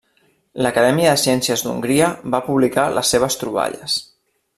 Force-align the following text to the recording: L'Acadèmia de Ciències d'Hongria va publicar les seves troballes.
L'Acadèmia 0.65 1.11
de 1.11 1.19
Ciències 1.23 1.63
d'Hongria 1.67 2.07
va 2.37 2.41
publicar 2.49 2.87
les 2.97 3.13
seves 3.17 3.39
troballes. 3.43 3.99